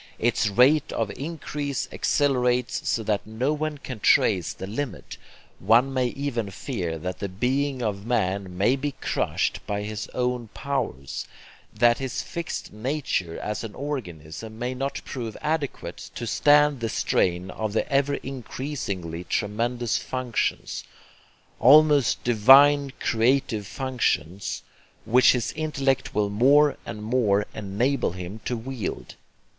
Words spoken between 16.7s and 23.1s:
the strain of the ever increasingly tremendous functions, almost divine